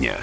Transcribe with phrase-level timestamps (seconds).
[0.00, 0.18] дня.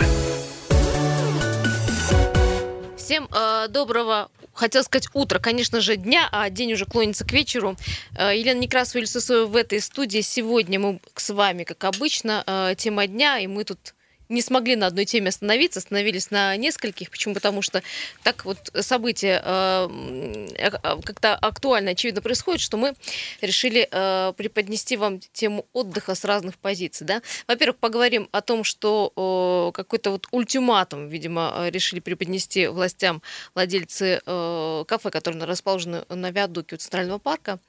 [2.98, 7.76] Всем э, доброго, хотел сказать утра, конечно же, дня, а день уже клонится к вечеру.
[8.18, 10.22] Э, Елена Некрасова, Илья Сысоева в этой студии.
[10.22, 13.94] Сегодня мы с вами, как обычно, э, тема дня, и мы тут
[14.30, 17.10] не смогли на одной теме остановиться, остановились на нескольких.
[17.10, 17.34] Почему?
[17.34, 17.82] Потому что
[18.24, 20.72] так вот события э,
[21.04, 22.94] как-то актуально, очевидно, происходит, что мы
[23.42, 27.06] решили э, преподнести вам тему отдыха с разных позиций.
[27.06, 27.22] Да?
[27.48, 33.22] Во-первых, поговорим о том, что э, какой-то вот ультиматум, видимо, решили преподнести властям
[33.56, 37.60] владельцы э, кафе, которые расположены на виадуке у Центрального парка.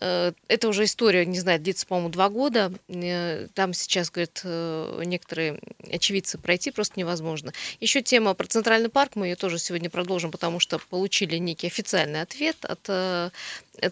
[0.00, 2.72] Э, это уже история, не знаю, длится, по-моему, два года.
[2.88, 5.58] Э, там сейчас, говорят, э, некоторые
[5.92, 7.52] очевидцы пройти просто невозможно.
[7.80, 12.22] Еще тема про Центральный парк, мы ее тоже сегодня продолжим, потому что получили некий официальный
[12.22, 13.30] ответ от э,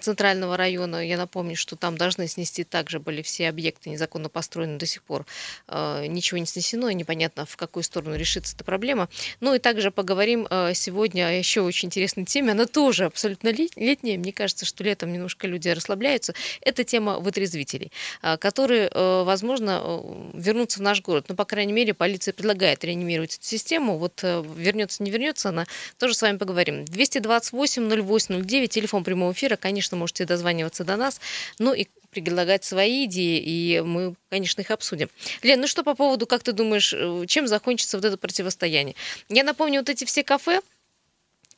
[0.00, 1.06] Центрального района.
[1.06, 5.26] Я напомню, что там должны снести также были все объекты незаконно построены до сих пор.
[5.68, 9.09] Э, ничего не снесено, и непонятно, в какую сторону решится эта проблема.
[9.40, 12.52] Ну и также поговорим э, сегодня о еще очень интересной теме.
[12.52, 14.18] Она тоже абсолютно летняя.
[14.18, 16.34] Мне кажется, что летом немножко люди расслабляются.
[16.60, 17.93] Это тема вытрезвителей,
[18.38, 20.02] которые, возможно,
[20.34, 21.26] вернутся в наш город.
[21.28, 23.98] Ну, по крайней мере, полиция предлагает реанимировать эту систему.
[23.98, 25.66] Вот э, вернется, не вернется она,
[25.98, 26.84] тоже с вами поговорим.
[26.84, 31.21] 228-08-09, телефон прямого эфира, конечно, можете дозваниваться до нас.
[31.59, 35.10] Ну и предлагать свои идеи, и мы, конечно, их обсудим.
[35.43, 38.95] Лен, ну что по поводу, как ты думаешь, э, чем закончится вот это противостояние?
[39.29, 40.63] Я напомню, вот эти все кафе,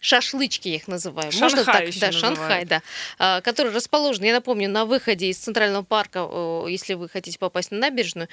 [0.00, 1.32] шашлычки я их называю.
[1.32, 1.86] Шанхай Можно так?
[1.86, 2.38] еще Да, называют.
[2.38, 2.82] Шанхай, да.
[3.18, 6.28] А, который расположен, я напомню, на выходе из Центрального парка,
[6.68, 8.28] если вы хотите попасть на набережную,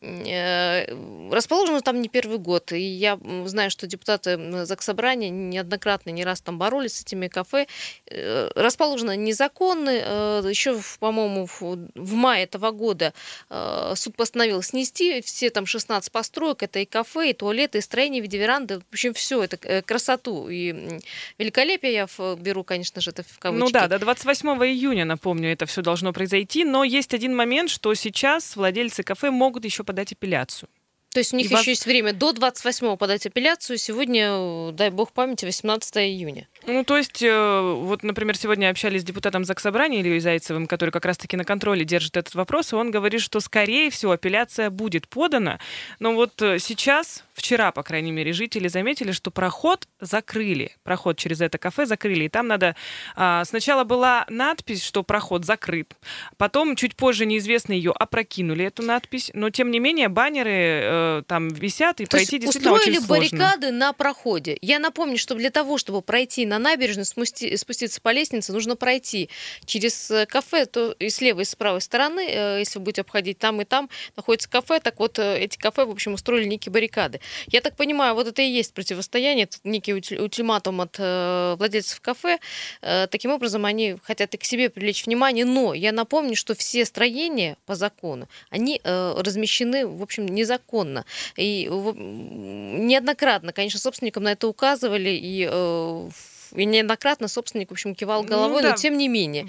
[0.00, 2.72] э, расположен там не первый год.
[2.72, 7.66] И я знаю, что депутаты Заксобрания неоднократно, не раз там боролись с этими кафе.
[8.06, 9.90] Э, Расположено незаконно.
[9.90, 11.60] Э, Еще, по-моему, в
[11.94, 13.12] в мае этого года
[13.48, 16.62] э, суд постановил снести все там 16 построек.
[16.62, 18.80] Это и кафе, и туалеты, и строение в виде веранды.
[18.80, 21.00] В общем, все это красоту и
[21.38, 23.60] великолепие я в- беру, конечно же, это в кавычки.
[23.64, 26.64] Ну да, до 28 июня, напомню, это все должно произойти.
[26.64, 30.68] Но есть один момент, что сейчас владельцы кафе могут еще подать апелляцию.
[31.12, 33.78] То есть у них И вас- еще есть время до 28-го подать апелляцию.
[33.78, 36.46] Сегодня, э, дай бог памяти, 18 июня.
[36.66, 41.04] Ну, то есть, э, вот, например, сегодня общались с депутатом Заксобрания Ильей Зайцевым, который как
[41.06, 45.58] раз-таки на контроле держит этот вопрос, и он говорит, что, скорее всего, апелляция будет подана.
[46.00, 50.76] Но вот э, сейчас, вчера, по крайней мере, жители заметили, что проход закрыли.
[50.82, 52.24] Проход через это кафе закрыли.
[52.24, 52.76] И там надо...
[53.16, 55.94] а, Сначала была надпись, что проход закрыт.
[56.36, 59.30] Потом, чуть позже, неизвестно, ее опрокинули, эту надпись.
[59.32, 63.38] Но, тем не менее, баннеры э, там висят, и То пройти действительно устроили очень сложно.
[63.38, 64.58] баррикады на проходе.
[64.60, 69.30] Я напомню, что для того, чтобы пройти на набережную, спусти- спуститься по лестнице, нужно пройти
[69.64, 73.02] через э, кафе, то и с левой, и с правой стороны, э, если вы будете
[73.02, 76.72] обходить там и там, находится кафе, так вот э, эти кафе, в общем, устроили некие
[76.72, 77.20] баррикады.
[77.46, 82.38] Я так понимаю, вот это и есть противостояние, это некий ульти- ультиматум от владельцев кафе.
[82.80, 87.56] Таким образом, они хотят и к себе привлечь внимание, но я напомню, что все строения
[87.66, 91.04] по закону, они размещены, в общем, незаконно.
[91.36, 96.10] И в- неоднократно, конечно, собственникам на это указывали, и, э,
[96.54, 98.70] и неоднократно собственник, в общем, кивал Ну головой, да.
[98.70, 99.48] но тем не менее.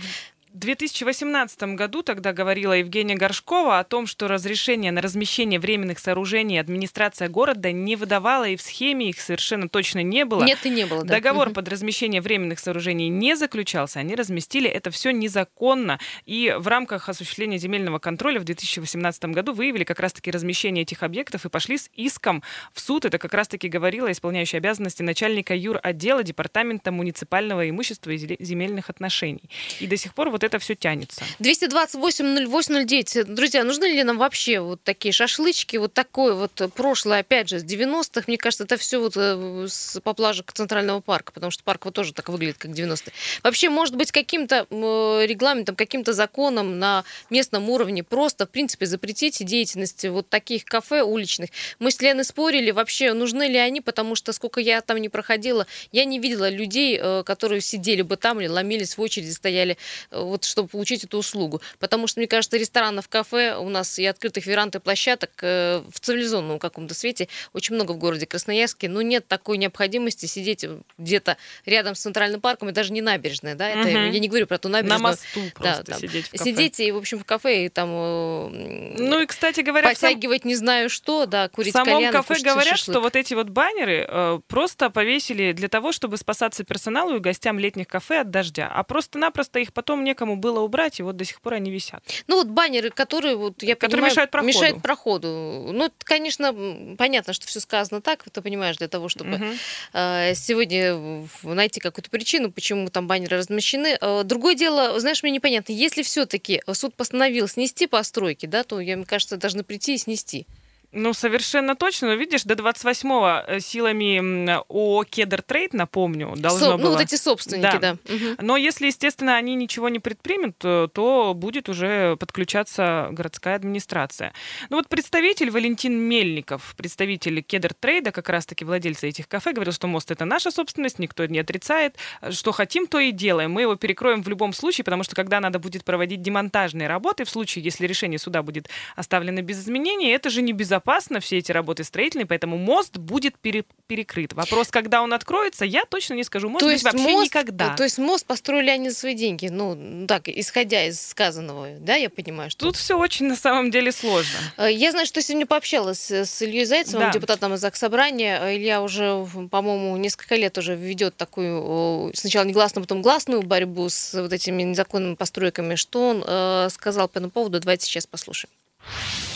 [0.53, 6.59] В 2018 году тогда говорила Евгения Горшкова о том, что разрешение на размещение временных сооружений
[6.59, 10.43] администрация города не выдавала, и в схеме их совершенно точно не было.
[10.43, 11.15] Нет и не было, да.
[11.15, 11.55] Договор Мгм.
[11.55, 15.99] под размещение временных сооружений не заключался, они разместили это все незаконно.
[16.25, 21.45] И в рамках осуществления земельного контроля в 2018 году выявили как раз-таки размещение этих объектов
[21.45, 23.05] и пошли с иском в суд.
[23.05, 29.49] Это как раз-таки говорила исполняющая обязанности начальника юр-отдела Департамента муниципального имущества и земельных отношений.
[29.79, 31.23] И до сих пор вот это все тянется.
[31.39, 33.23] 228-08-09.
[33.25, 37.63] Друзья, нужны ли нам вообще вот такие шашлычки, вот такое вот прошлое, опять же, с
[37.63, 38.23] 90-х?
[38.27, 42.13] Мне кажется, это все вот э, с поплажек Центрального парка, потому что парк вот тоже
[42.13, 43.11] так выглядит, как 90-е.
[43.43, 49.43] Вообще, может быть, каким-то м, регламентом, каким-то законом на местном уровне просто, в принципе, запретить
[49.45, 51.49] деятельность вот таких кафе уличных.
[51.79, 55.67] Мы с Леной спорили, вообще, нужны ли они, потому что сколько я там не проходила,
[55.91, 59.77] я не видела людей, э, которые сидели бы там или ломились в очереди, стояли
[60.11, 61.61] э, вот чтобы получить эту услугу.
[61.79, 65.99] Потому что, мне кажется, ресторанов, кафе у нас и открытых веранд и площадок э, в
[65.99, 70.65] цивилизованном каком-то свете очень много в городе Красноярске, но нет такой необходимости сидеть
[70.97, 74.11] где-то рядом с центральным парком, и даже не набережная, да, это Мгм.
[74.11, 75.01] я не говорю про ту На набережную.
[75.03, 76.43] мосту просто там, сидеть в кафе.
[76.43, 80.09] Сидеть и, в общем, в кафе и там э, Ну и, кстати говоря, в сам-
[80.13, 82.93] подтягивать не знаю что, да, В курить самом кальян кафе говорят, шашлык.
[82.93, 87.59] что вот эти вот баннеры э, просто повесили для того, чтобы спасаться персоналу и гостям
[87.59, 88.69] летних кафе от дождя.
[88.73, 92.03] А просто-напросто их потом некому некому было убрать, и вот до сих пор они висят.
[92.27, 94.47] Ну вот баннеры, которые, вот, я которые понимаю, мешают проходу.
[94.47, 95.27] мешают проходу.
[95.73, 99.45] Ну, конечно, понятно, что все сказано так, ты понимаешь, для того, чтобы угу.
[99.93, 103.97] сегодня найти какую-то причину, почему там баннеры размещены.
[103.99, 108.95] Э, другое дело, знаешь, мне непонятно, если все-таки суд постановил снести постройки, да, то, я,
[108.95, 110.45] мне кажется, должны прийти и снести.
[110.93, 112.09] Ну, совершенно точно.
[112.09, 116.83] Но видишь, до 28-го э, силами ООО «Кедр Трейд», напомню, должно Со, было...
[116.83, 117.79] Ну, вот эти собственники, да.
[117.79, 118.13] да.
[118.13, 118.25] Угу.
[118.41, 124.33] Но если, естественно, они ничего не предпримут, то, то будет уже подключаться городская администрация.
[124.69, 129.87] Ну вот представитель Валентин Мельников, представитель «Кедр Трейда», как раз-таки владельца этих кафе, говорил, что
[129.87, 131.95] мост— это наша собственность, никто не отрицает.
[132.31, 133.51] Что хотим, то и делаем.
[133.51, 137.29] Мы его перекроем в любом случае, потому что когда надо будет проводить демонтажные работы, в
[137.29, 141.51] случае, если решение суда будет оставлено без изменений, это же не безопасно безопасно, все эти
[141.51, 144.31] работы строительные, поэтому мост будет пере перекрыт.
[144.33, 146.47] Вопрос, когда он откроется, я точно не скажу.
[146.47, 147.75] Может то быть, вообще мост, никогда.
[147.75, 152.09] То есть мост построили они за свои деньги, ну, так, исходя из сказанного, да, я
[152.09, 152.67] понимаю, что...
[152.67, 154.37] Тут все очень, на самом деле, сложно.
[154.57, 157.11] Э, я знаю, что сегодня пообщалась с Ильей Зайцевым, да.
[157.11, 158.39] депутатом из Собрания.
[158.41, 164.13] Э, Илья уже, по-моему, несколько лет уже ведет такую, сначала негласную, потом гласную борьбу с
[164.13, 165.75] вот этими незаконными постройками.
[165.75, 168.51] Что он э, сказал по этому поводу, давайте сейчас послушаем.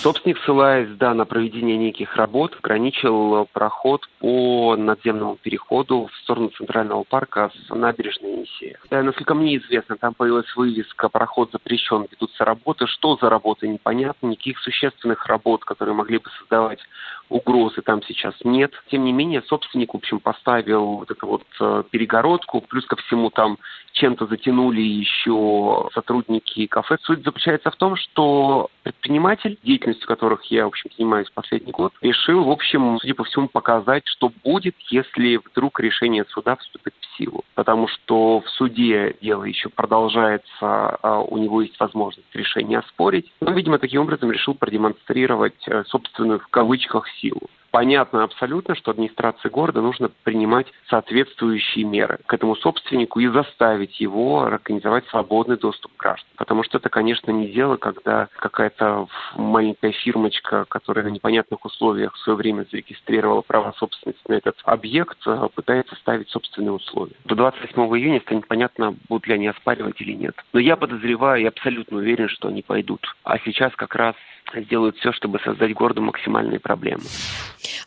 [0.05, 7.03] Собственник, ссылаясь да, на проведение неких работ, ограничил проход по надземному переходу в сторону Центрального
[7.03, 8.77] парка с набережной Енисея.
[8.91, 12.85] Да, насколько мне известно, там появилась вывеска «Проход запрещен, ведутся работы».
[12.85, 14.27] Что за работы, непонятно.
[14.27, 16.79] Никаких существенных работ, которые могли бы создавать
[17.29, 18.71] угрозы там сейчас нет.
[18.89, 23.29] Тем не менее, собственник, в общем, поставил вот эту вот э, перегородку, плюс ко всему
[23.29, 23.57] там
[23.93, 26.97] чем-то затянули еще сотрудники кафе.
[27.01, 32.43] Суть заключается в том, что предприниматель, деятельностью которых я, в общем, занимаюсь последний год, решил,
[32.43, 37.43] в общем, судя по всему, показать, что будет, если вдруг решение суда вступит в силу.
[37.55, 43.31] Потому что в суде дело еще продолжается, а у него есть возможность решение оспорить.
[43.39, 49.49] Но, видимо, таким образом решил продемонстрировать э, собственную, в кавычках, силу понятно абсолютно, что администрации
[49.49, 56.29] города нужно принимать соответствующие меры к этому собственнику и заставить его организовать свободный доступ граждан.
[56.37, 62.19] Потому что это, конечно, не дело, когда какая-то маленькая фирмочка, которая на непонятных условиях в
[62.19, 67.15] свое время зарегистрировала право собственности на этот объект, э, пытается ставить собственные условия.
[67.25, 70.33] До 28 июня станет понятно, будут ли они оспаривать или нет.
[70.53, 73.05] Но я подозреваю и абсолютно уверен, что они пойдут.
[73.25, 74.15] А сейчас как раз
[74.53, 77.03] сделают все, чтобы создать городу максимальные проблемы.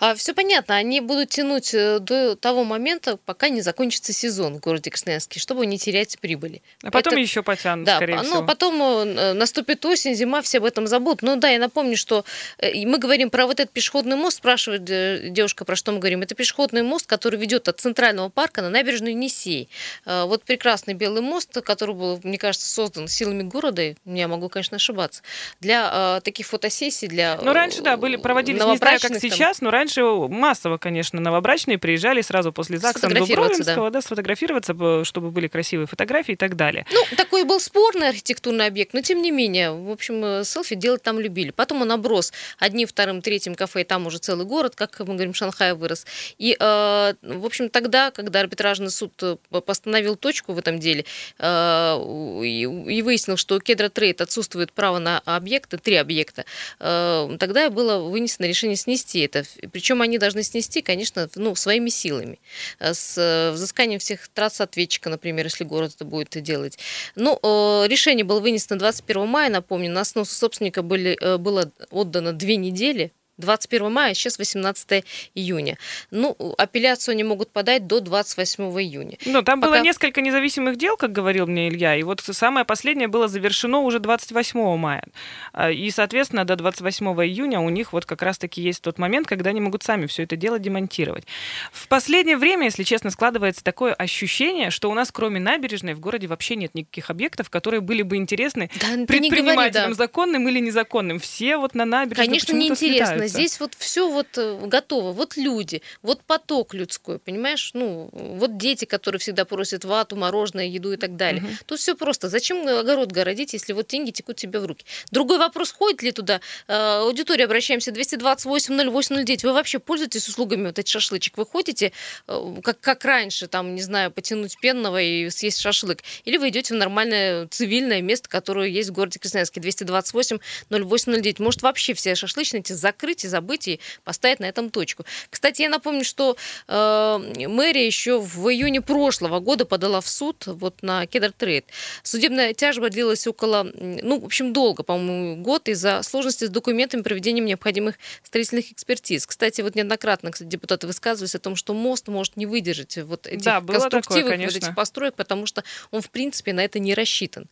[0.01, 4.61] А, все понятно, они будут тянуть э, до того момента, пока не закончится сезон в
[4.61, 6.63] городе Красноярске, чтобы не терять прибыли.
[6.83, 7.23] А потом Это...
[7.23, 8.45] еще потянут, да, скорее ну, всего.
[8.45, 11.23] потом э, наступит осень, зима, все об этом забудут.
[11.23, 12.25] Ну да, я напомню, что
[12.59, 14.85] э, мы говорим про вот этот пешеходный мост, спрашивает
[15.33, 16.23] девушка, про что мы говорим.
[16.23, 19.69] Это пешеходный мост, который ведет от Центрального парка на набережную Несей.
[20.05, 25.23] Вот прекрасный белый мост, который был, мне кажется, создан силами города, я могу, конечно, ошибаться,
[25.61, 30.03] для таких фотосессий, для Ну, раньше, да, были, проводились, не знаю, как сейчас, но раньше
[30.03, 33.99] массово, конечно, новобрачные приезжали сразу после ЗАГСа Дубровинского, да.
[33.99, 36.87] да, сфотографироваться, чтобы были красивые фотографии и так далее.
[36.93, 41.03] Ну, такой был спорный архитектурный объект, но тем не менее, в общем, э, селфи делать
[41.03, 41.51] там любили.
[41.51, 45.35] Потом он оброс одним, вторым, третьим кафе, и там уже целый город, как мы говорим,
[45.35, 46.07] Шанхай вырос.
[46.39, 51.05] И, э, в общем, тогда, когда арбитражный суд э, постановил точку в этом деле
[51.39, 56.38] и выяснил, что у Кедра Трейд отсутствует право на объекты, три объекта,
[56.79, 59.45] тогда было вынесено решение снести это.
[59.73, 62.39] Причем они должны снести, конечно, ну, своими силами.
[62.79, 66.79] Э, с э, взысканием всех трат с ответчика, например, если город это будет делать.
[67.15, 67.39] Ну,
[67.87, 73.13] решение было вынесено 21 мая, напомню, на снос собственника были, э, было отдано две недели
[73.39, 75.05] 21 мая, сейчас 18
[75.35, 75.79] июня.
[76.11, 79.17] Ну, апелляцию они могут подать до 28 июня.
[79.25, 79.73] Ну, там Пока...
[79.73, 83.99] было несколько независимых дел, как говорил мне Илья, и вот самое последнее было завершено уже
[83.99, 85.05] 28 мая.
[85.53, 89.51] А, и, соответственно, до 28 июня у них вот как раз-таки есть тот момент, когда
[89.51, 91.25] они могут сами все это дело демонтировать.
[91.73, 96.27] В последнее время, если честно, складывается такое ощущение, что у нас кроме набережной в городе
[96.27, 99.95] вообще нет никаких объектов, которые были бы интересны да, предпринимателям, говори, да.
[99.95, 101.19] законным или незаконным.
[101.19, 105.13] Все вот на набережной Конечно, неинтересно здесь вот все вот э, готово.
[105.13, 107.71] Вот люди, вот поток людской, понимаешь?
[107.75, 111.43] Ну, вот дети, которые всегда просят вату, мороженое, еду и так далее.
[111.43, 111.53] Угу.
[111.67, 112.29] Тут все просто.
[112.29, 114.85] Зачем огород городить, если вот деньги текут тебе в руки?
[115.11, 119.45] Другой вопрос, ходит ли туда э, аудитория, обращаемся, 228 08 09.
[119.45, 121.37] Вы вообще пользуетесь услугами вот этих шашлычек?
[121.37, 121.93] Вы ходите,
[122.27, 126.03] э, как, как раньше, там, не знаю, потянуть пенного и съесть шашлык?
[126.25, 130.39] Или вы идете в нормальное цивильное место, которое есть в городе Красноярске, 228
[130.71, 131.39] 08 09?
[131.41, 135.05] Может, вообще все шашлычные эти закрыть, закрыть и забыть и поставить на этом точку.
[135.31, 136.37] Кстати, я напомню, что
[136.69, 141.65] э, мэрия еще в июне прошлого года подала в суд вот на Кедр Трейд.
[142.03, 147.47] Судебная тяжба длилась около, ну, в общем, долго, по-моему, год из-за сложности с документами, проведением
[147.47, 149.27] необходимых строительных экспертиз.
[149.27, 153.45] Кстати, вот неоднократно, кстати, депутаты высказывались о том, что мост может не выдержать вот этих
[153.45, 157.47] да, конструктивов, такое, вот этих построек, потому что он, в принципе, на это не рассчитан.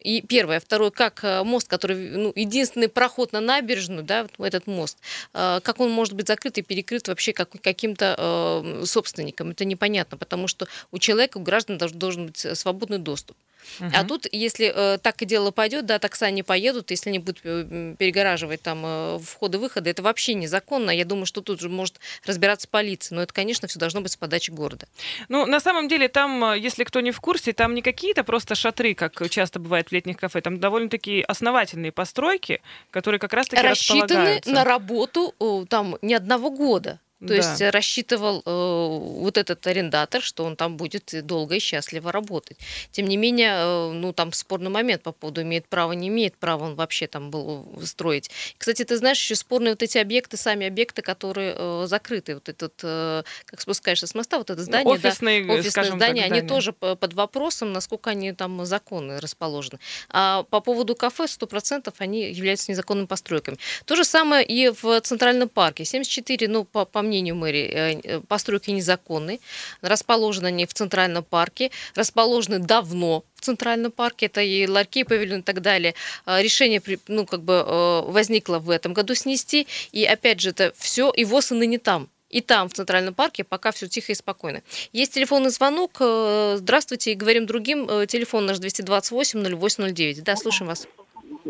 [0.00, 0.60] И первое.
[0.60, 4.96] Второе, как э, мост, который, ну, единственный проход на набережную, да, этот мост,
[5.34, 9.50] э, как он может быть закрыт и перекрыт вообще как, каким-то э, собственником?
[9.50, 13.36] Это непонятно, потому что у человека, у граждан должен, должен быть свободный доступ.
[13.80, 13.90] Угу.
[13.94, 17.40] А тут, если э, так и дело пойдет, да, такса не поедут, если они будут
[17.44, 20.90] э, перегораживать там э, входы-выходы, это вообще незаконно.
[20.90, 23.16] Я думаю, что тут же может разбираться полиция.
[23.16, 24.86] Но это, конечно, все должно быть с подачи города.
[25.28, 28.54] Ну, на самом деле, там, э, если кто не в курсе, там не какие-то просто
[28.54, 32.60] шатры, как часто бывает в летних кафе, там довольно-таки основательные постройки,
[32.90, 35.34] которые как раз-таки рассчитаны на работу
[35.68, 37.00] там не одного года.
[37.20, 37.34] То да.
[37.34, 42.58] есть рассчитывал э, вот этот арендатор, что он там будет долго и счастливо работать.
[42.92, 46.64] Тем не менее, э, ну там спорный момент по поводу имеет право, не имеет права
[46.64, 48.30] он вообще там был строить.
[48.56, 52.34] Кстати, ты знаешь, еще спорные вот эти объекты, сами объекты, которые э, закрыты.
[52.34, 55.98] Вот этот, э, как спускаешься с моста, вот это здание, офисные, да, офисное здание, так,
[55.98, 59.80] здание, они тоже под вопросом, насколько они там законно расположены.
[60.08, 63.58] А по поводу кафе, 100% они являются незаконными постройками.
[63.86, 65.84] То же самое и в Центральном парке.
[65.84, 69.40] 74, ну, по, по мнению мэрии, э, э, постройки незаконны.
[69.82, 75.42] Расположены они в Центральном парке, расположены давно в Центральном парке, это и ларьки, павильон и
[75.42, 75.94] так далее.
[76.24, 80.72] А, решение ну, как бы э, возникло в этом году снести, и опять же, это
[80.76, 84.14] все, и ВОЗ и ныне там и там, в Центральном парке, пока все тихо и
[84.14, 84.62] спокойно.
[84.92, 85.92] Есть телефонный звонок.
[85.98, 87.86] Здравствуйте, и говорим другим.
[88.06, 90.20] Телефон наш 228-0809.
[90.20, 90.86] Да, слушаем вас.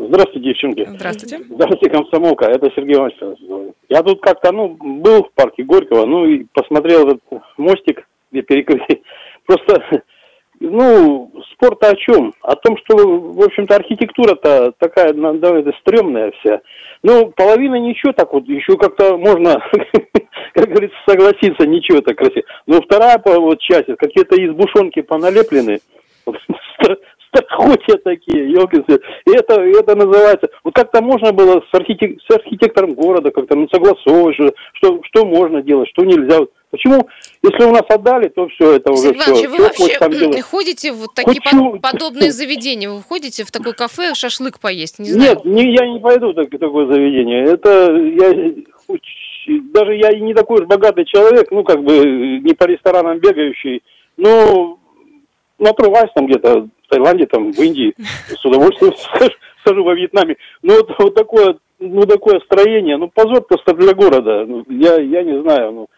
[0.00, 0.84] Здравствуйте, девчонки.
[0.86, 1.38] Здравствуйте.
[1.50, 2.46] Здравствуйте, комсомолка.
[2.46, 3.16] Это Сергей Иванович.
[3.88, 7.22] Я тут как-то, ну, был в парке Горького, ну, и посмотрел этот
[7.56, 9.00] мостик, где перекрытие.
[9.46, 10.02] Просто,
[10.60, 12.32] ну, спорт о чем?
[12.42, 16.60] О том, что, в общем-то, архитектура-то такая, это стрёмная вся.
[17.02, 19.60] Ну, половина ничего так вот, еще как-то можно,
[20.54, 22.44] как говорится, согласиться, ничего так красиво.
[22.66, 25.80] Но вторая вот часть, какие-то избушонки поналеплены,
[27.28, 28.76] страхотия такие, елки
[29.26, 33.68] И это, это называется, вот как-то можно было с, архитек, с архитектором города как-то ну,
[33.68, 34.36] согласовывать,
[34.74, 36.40] что, что можно делать, что нельзя.
[36.70, 37.08] Почему,
[37.42, 39.48] если у нас отдали, то все, это уже Иванович, все.
[39.48, 41.80] вы вообще там ходите в такие Хочу...
[41.80, 42.90] подобные заведения?
[42.90, 44.98] Вы ходите в такое кафе шашлык поесть?
[44.98, 45.36] Не знаю.
[45.36, 47.44] Нет, не, я не пойду в такое заведение.
[47.44, 48.54] Это я
[49.72, 53.82] даже я не такой уж богатый человек, ну, как бы не по ресторанам бегающий,
[54.18, 54.78] но
[55.58, 57.94] отрываюсь там где-то в Таиланде, там, в Индии,
[58.28, 58.94] с удовольствием
[59.60, 60.36] схожу во Вьетнаме.
[60.62, 64.44] Ну, вот, вот такое, ну, такое строение, ну, позор просто для города.
[64.46, 65.88] Ну, я, я не знаю, ну,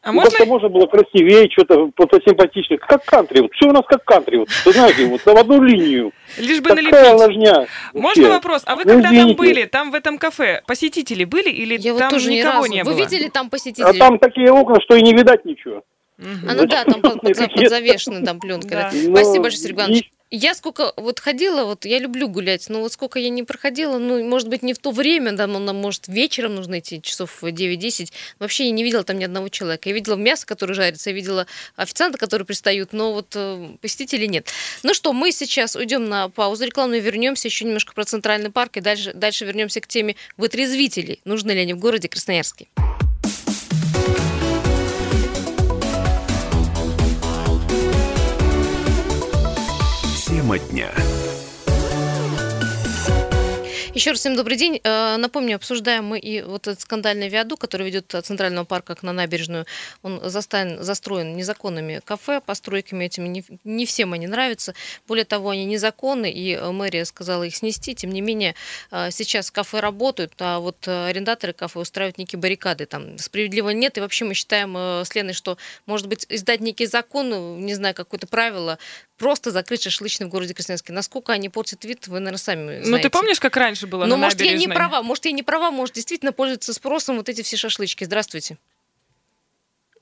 [0.00, 0.44] а ну, можно...
[0.46, 1.90] можно было красивее, что-то
[2.24, 2.78] симпатичнее.
[2.78, 3.40] Как кантри.
[3.40, 4.36] Вот, все у нас как кантри.
[4.36, 6.12] Вот, вы знаете, вот в одну линию.
[6.38, 7.20] Лишь бы Такая налепить.
[7.20, 7.66] ложня.
[7.92, 8.62] Можно вопрос?
[8.64, 9.28] А вы ну, когда извините.
[9.28, 12.84] там были, там в этом кафе, посетители были или Я там вот тоже никого не
[12.84, 12.94] было?
[12.94, 13.86] Вы видели там посетителей?
[13.86, 15.82] А там такие окна, что и не видать ничего.
[16.20, 18.70] А ну да, там под, под, подзавешены там пленкой.
[18.70, 18.90] Да.
[18.90, 18.90] Да.
[18.90, 20.10] Спасибо большое, Сергей Иванович.
[20.30, 24.22] Я сколько вот ходила, вот я люблю гулять, но вот сколько я не проходила, ну,
[24.28, 28.12] может быть, не в то время, да, но нам, может, вечером нужно идти, часов 9-10.
[28.38, 29.88] Вообще я не видела там ни одного человека.
[29.88, 34.46] Я видела мясо, которое жарится, я видела официанта, которые пристают, но вот э, посетителей нет.
[34.82, 38.80] Ну что, мы сейчас уйдем на паузу рекламную, вернемся еще немножко про Центральный парк и
[38.80, 41.20] дальше, дальше вернемся к теме вытрезвителей.
[41.24, 42.68] Нужны ли они в городе Красноярске?
[50.48, 50.90] Тема дня.
[53.98, 54.80] Еще раз всем добрый день.
[54.84, 59.12] Э, напомню, обсуждаем мы и вот этот скандальный виадук, который ведет от Центрального парка на
[59.12, 59.66] набережную.
[60.02, 63.26] Он застан, застроен незаконными кафе, постройками этими.
[63.26, 64.74] Не, не всем они нравятся.
[65.08, 67.94] Более того, они незаконны, и мэрия сказала их снести.
[67.94, 68.54] Тем не менее,
[68.92, 72.86] э, сейчас кафе работают, а вот арендаторы кафе устраивают некие баррикады.
[72.86, 73.98] Там справедливо нет.
[73.98, 77.96] И вообще мы считаем э, с Леной, что, может быть, издать некий закон, не знаю,
[77.96, 78.78] какое-то правило,
[79.18, 80.92] просто закрыть шашлычный в городе Красноярске.
[80.92, 82.90] Насколько они портят вид, вы, наверное, сами знаете.
[82.90, 85.42] Ну, ты помнишь, как раньше было Ну, на может, я не права, может, я не
[85.42, 88.04] права, может, действительно пользуются спросом вот эти все шашлычки.
[88.04, 88.56] Здравствуйте.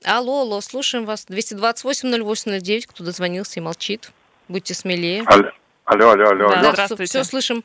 [0.03, 1.25] Алло, алло, слушаем вас.
[1.27, 4.11] 228-08-09, кто дозвонился и молчит.
[4.47, 5.23] Будьте смелее.
[5.25, 5.51] Алло,
[5.85, 6.29] алло, алло.
[6.29, 6.49] алло.
[6.49, 7.05] Да, здравствуйте.
[7.05, 7.63] Все слышим.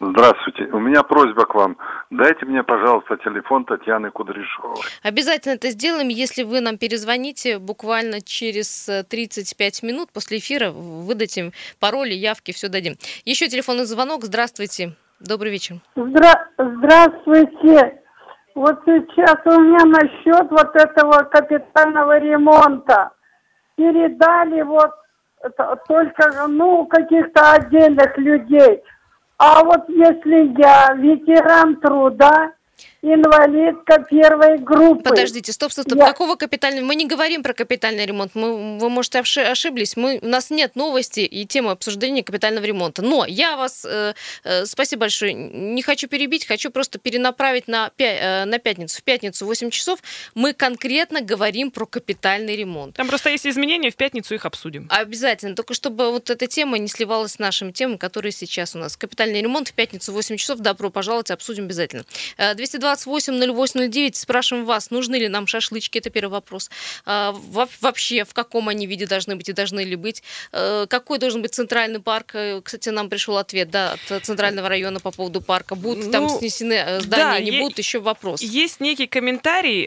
[0.00, 0.64] Здравствуйте.
[0.72, 1.76] У меня просьба к вам.
[2.10, 4.76] Дайте мне, пожалуйста, телефон Татьяны Кудряшовой.
[5.02, 6.08] Обязательно это сделаем.
[6.08, 12.68] Если вы нам перезвоните буквально через 35 э, минут после эфира, выдадим пароли, явки, все
[12.68, 12.94] дадим.
[13.24, 14.24] Еще телефонный звонок.
[14.24, 14.92] Здравствуйте.
[15.20, 15.76] Добрый вечер.
[15.96, 18.00] Здра- здравствуйте.
[18.54, 23.10] Вот сейчас у меня насчет вот этого капитального ремонта.
[23.76, 24.90] Передали вот
[25.42, 28.82] это только, ну, каких-то отдельных людей.
[29.46, 32.52] А вот если я ветеран труда,
[33.04, 35.02] инвалидка первой группы.
[35.10, 35.98] Подождите, стоп, стоп, стоп.
[35.98, 36.84] Я- Какого капитального?
[36.86, 38.32] Мы не говорим про капитальный ремонт.
[38.34, 39.96] Мы, вы, может, оши- ошиблись.
[39.96, 43.02] Мы, у нас нет новости и темы обсуждения капитального ремонта.
[43.02, 48.18] Но я вас, э, э, спасибо большое, не хочу перебить, хочу просто перенаправить на, пя-
[48.20, 48.98] э, на пятницу.
[48.98, 50.00] В пятницу в 8 часов
[50.34, 52.96] мы конкретно говорим про капитальный ремонт.
[52.96, 54.88] Там просто есть изменения, в пятницу их обсудим.
[54.90, 58.96] Обязательно, только чтобы вот эта тема не сливалась с нашими темами, которые сейчас у нас.
[58.96, 60.60] Капитальный ремонт в пятницу в 8 часов.
[60.60, 62.04] Добро пожаловать, обсудим обязательно.
[62.36, 62.54] Э,
[62.94, 66.70] 228-08-09, спрашиваем вас, нужны ли нам шашлычки, это первый вопрос.
[67.06, 70.22] А, во- Вообще, в каком они виде должны быть и должны ли быть?
[70.52, 72.34] Э, Какой должен быть центральный парк?
[72.34, 75.74] Э, Кстати, нам пришел ответ да, от центрального района по поводу парка.
[75.74, 78.40] Будут там Ну, снесены э, здания, да, не будут, еще вопрос.
[78.42, 79.86] Есть некий комментарий.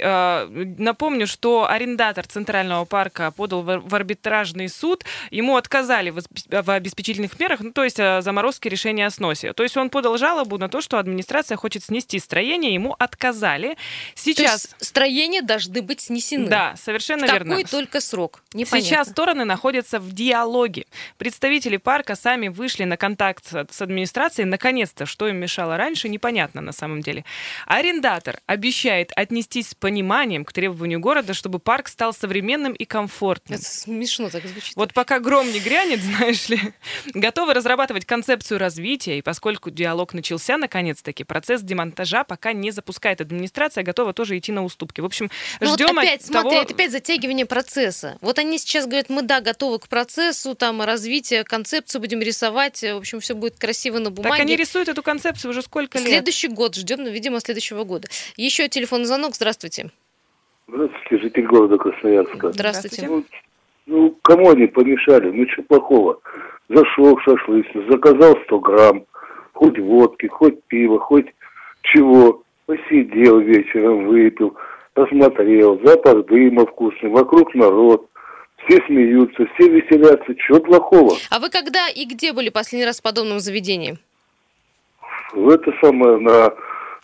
[0.78, 5.04] Напомню, что арендатор Центрального парка подал в арбитражный суд.
[5.32, 9.54] Ему отказали в обесп- в обеспечительных мерах, ну, то есть заморозке решения о сносе.
[9.54, 13.77] То есть он подал жалобу на то, что администрация хочет снести строение, ему отказали.
[14.16, 14.63] Сейчас...
[14.63, 16.48] есть строения должны быть снесены.
[16.48, 17.58] Да, совершенно В верно.
[17.58, 18.44] какой только срок?
[18.54, 18.89] Непонятно.
[18.89, 20.86] Сейчас стороны находятся в диалоге.
[21.18, 24.46] Представители парка сами вышли на контакт с администрацией.
[24.46, 27.25] Наконец-то, что им мешало раньше, непонятно на самом деле.
[27.66, 33.60] Арендатор обещает отнестись с пониманием к требованию города, чтобы парк стал современным и комфортным.
[33.60, 34.75] Это смешно так звучит.
[34.75, 36.60] Вот пока гром не грянет, знаешь ли,
[37.13, 43.84] готовы разрабатывать концепцию развития, и поскольку диалог начался наконец-таки, процесс демонтажа пока не запускает администрация,
[43.84, 45.01] готова тоже идти на уступки.
[45.01, 45.29] В общем,
[45.60, 46.50] Ну вот ждем опять, от того...
[46.50, 48.17] смотри, это опять затягивание процесса.
[48.22, 52.98] Вот они сейчас говорят, мы, да, готовы к процессу, там, развитие, концепцию будем рисовать, в
[52.98, 54.29] общем, все будет красиво на бумаге.
[54.29, 56.07] Так они рисуют эту концепцию уже сколько лет?
[56.07, 58.07] Следующий год ждем, ну, видимо, следующего года.
[58.36, 59.36] Еще телефонный звонок.
[59.36, 59.89] Здравствуйте.
[60.67, 62.51] Здравствуйте, житель города Красноярска.
[62.51, 63.07] Здравствуйте.
[63.07, 63.24] Ну,
[63.88, 65.31] ну, кому они помешали?
[65.31, 66.19] Ну, что плохого?
[66.69, 69.05] Зашел в шашлычную, заказал 100 грамм,
[69.53, 71.27] хоть водки, хоть пива, хоть
[71.84, 72.43] чего.
[72.67, 74.53] Посидел вечером, выпил,
[74.93, 78.10] посмотрел, запах дыма вкусный, вокруг народ.
[78.65, 80.36] Все смеются, все веселятся.
[80.36, 81.15] Чего плохого?
[81.32, 83.97] А вы когда и где были последний раз в подобном заведении?
[85.32, 86.53] В это самое на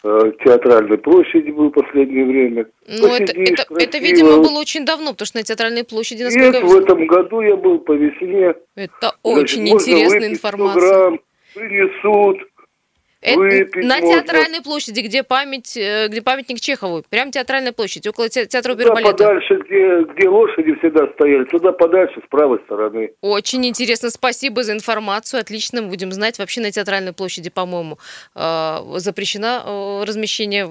[0.04, 2.65] э, театральной площади был в последнее время.
[2.86, 6.60] Ну, это, Посидишь, это, это, видимо, было очень давно, потому что на театральной площади, насколько
[6.60, 8.54] Нет, в этом году я был по весне.
[8.76, 10.82] Это Значит, очень можно интересная выпить 100 информация.
[10.82, 11.19] грамм,
[11.54, 12.38] принесут.
[13.24, 14.22] Это выпить на можно.
[14.22, 17.04] театральной площади, где память, э, где памятник Чехову.
[17.10, 19.12] Прям театральная площадь, около те- театра оперы балета.
[19.12, 23.12] подальше, где, где лошади всегда стояли, туда подальше, с правой стороны.
[23.22, 25.40] Очень интересно, спасибо за информацию.
[25.42, 26.38] Отлично, будем знать.
[26.40, 27.98] Вообще на театральной площади, по-моему,
[28.36, 30.66] э, запрещено э, размещение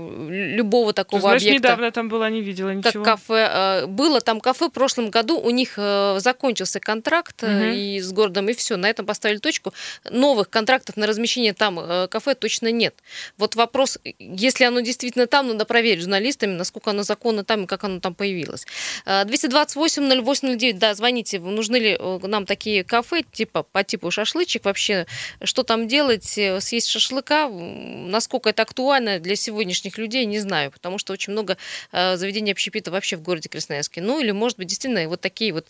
[0.57, 1.69] любого Ты такого знаешь, объекта.
[1.69, 3.05] недавно там была, не видела Как ничего.
[3.05, 3.49] кафе.
[3.53, 7.73] э, Было там кафе в прошлом году, у них э, закончился контракт Мгм.
[7.73, 8.77] и с городом, и все.
[8.77, 9.73] На этом поставили точку.
[10.11, 12.95] Новых контрактов на размещение там э, кафе точно нет.
[13.39, 17.85] Вот вопрос, если оно действительно там, надо проверить журналистами, насколько оно законно там и как
[17.85, 18.67] оно там появилось.
[19.05, 24.65] Э, 228-08-09, да, звоните, нужны ли э, нам такие кафе, типа по типу шашлычек?
[24.65, 25.07] Вообще,
[25.43, 30.99] что там делать, э, съесть шашлыка, насколько это актуально для сегодняшних людей, не знаю, потому
[30.99, 31.57] что очень много
[31.93, 34.01] э, заведений общепита вообще в городе Красноярске.
[34.01, 35.67] Ну или, может быть, действительно вот такие вот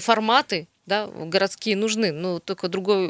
[0.00, 3.08] форматы, да, городские нужны, но только другой,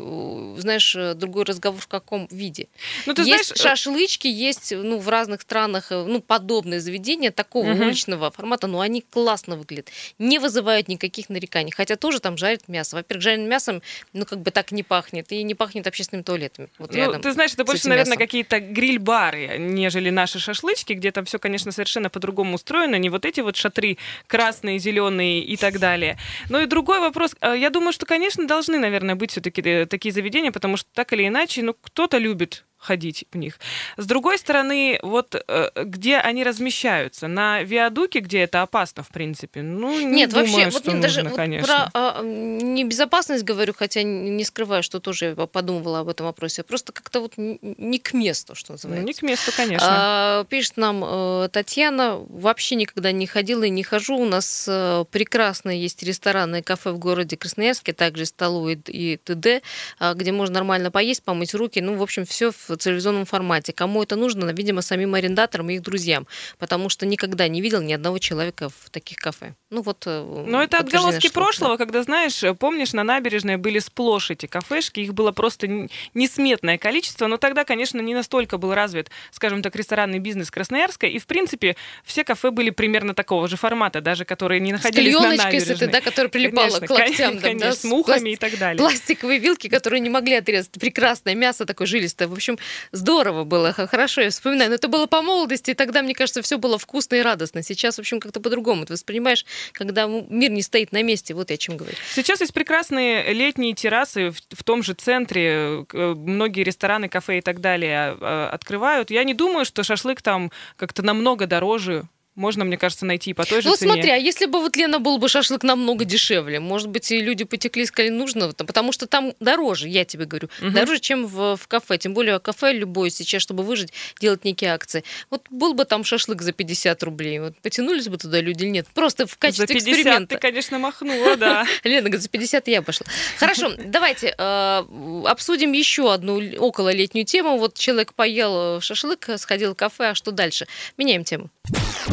[0.58, 2.68] знаешь, э, другой разговор в каком виде.
[3.06, 7.30] Ну, ты есть знаешь, э, шашлычки, есть ну, в разных странах э, ну, подобные заведения
[7.30, 7.86] такого Мгм.
[7.86, 12.96] уличного формата, но они классно выглядят, не вызывают никаких нареканий, хотя тоже там жарят мясо.
[12.96, 13.82] Во-первых, жареным мясом,
[14.12, 16.68] ну, как бы так не пахнет, и не пахнет общественными туалетами.
[16.78, 21.38] Вот Ну, ты знаешь, это больше, наверное, какие-то гриль-бары, нежели наши шашлычки, где там все,
[21.38, 26.18] конечно, совершенно по-другому устроено, не вот эти вот шатры красные, зеленые и так далее.
[26.50, 27.34] Ну и другой вопрос.
[27.62, 31.28] Э, Я думаю, что, конечно, должны, наверное, быть все-таки такие заведения, потому что так или
[31.28, 33.58] иначе, ну, кто-то любит ходить в них.
[33.96, 37.28] С другой стороны, вот э, где они размещаются?
[37.28, 39.62] На виадуке, где это опасно, в принципе?
[39.62, 41.66] Ну, не Нет, думаю, вообще, что вот мне нужно, даже вот конечно.
[41.66, 46.64] про а, небезопасность говорю, хотя не скрываю, что тоже я подумывала об этом вопросе.
[46.64, 49.06] Просто как-то вот не к месту, что Ну, называется.
[49.06, 49.86] не к месту, конечно.
[49.88, 54.16] А, пишет нам э, Татьяна, вообще никогда не ходила и не хожу.
[54.16, 59.62] У нас э, прекрасные есть рестораны и кафе в городе Красноярске, также столовые и т.д.,
[60.00, 61.80] а, где можно нормально поесть, помыть руки.
[61.80, 63.72] Ну, в общем, все в в телевизионном формате.
[63.72, 66.26] Кому это нужно, видимо, самим арендаторам и их друзьям,
[66.58, 69.54] потому что никогда не видел ни одного человека в таких кафе.
[69.70, 70.04] Ну вот.
[70.06, 71.84] э, Но это отголоски прошлого, да.
[71.84, 77.36] когда, знаешь, помнишь, на набережной были сплошь эти кафешки, их было просто несметное количество, но
[77.36, 82.24] тогда, конечно, не настолько был развит, скажем так, ресторанный бизнес Красноярска, и, в принципе, все
[82.24, 85.76] кафе были примерно такого же формата, даже которые не находились на набережной.
[85.76, 87.38] С этой, да, которая прилипала конечно, к локтям.
[87.38, 88.26] Конечно, да, с мухами пласт...
[88.26, 88.78] и так далее.
[88.78, 90.72] Пластиковые вилки, которые не могли отрезать.
[90.72, 92.28] Прекрасное мясо такое жилистое.
[92.28, 92.58] В общем,
[92.92, 94.70] здорово было, хорошо, я вспоминаю.
[94.70, 97.62] Но это было по молодости, и тогда, мне кажется, все было вкусно и радостно.
[97.62, 98.86] Сейчас, в общем, как-то по-другому.
[98.86, 101.34] Ты воспринимаешь, когда мир не стоит на месте.
[101.34, 101.96] Вот я о чем говорю.
[102.14, 105.84] Сейчас есть прекрасные летние террасы в, в том же центре.
[105.92, 109.10] Многие рестораны, кафе и так далее а, открывают.
[109.10, 113.44] Я не думаю, что шашлык там как-то намного дороже можно, мне кажется, найти и по
[113.44, 113.88] той же ну, цене.
[113.88, 117.20] Ну, смотри, а если бы вот, Лена, был бы шашлык намного дешевле, может быть, и
[117.20, 120.70] люди потекли, сказали, нужно, потому что там дороже, я тебе говорю, угу.
[120.70, 121.98] дороже, чем в, в кафе.
[121.98, 125.04] Тем более кафе любое сейчас, чтобы выжить, делать некие акции.
[125.30, 128.86] Вот был бы там шашлык за 50 рублей, вот потянулись бы туда люди или нет?
[128.94, 130.34] Просто в качестве за 50 эксперимента.
[130.34, 131.66] ты, конечно, махнула, да.
[131.84, 133.06] Лена говорит, за 50 я пошла.
[133.38, 134.82] Хорошо, давайте э,
[135.26, 137.58] обсудим еще одну окололетнюю тему.
[137.58, 140.66] Вот человек поел шашлык, сходил в кафе, а что дальше?
[140.96, 141.50] Меняем тему.